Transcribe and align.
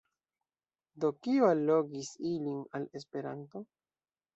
Do 1.03 1.11
kio 1.27 1.51
allogis 1.51 2.13
ilin 2.33 2.59
al 2.81 2.93
Esperanto? 3.03 3.69